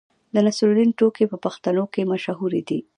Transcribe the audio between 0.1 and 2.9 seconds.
د نصرالدین ټوکې په پښتنو کې مشهورې دي.